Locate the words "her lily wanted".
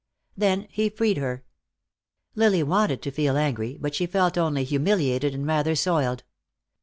1.17-3.03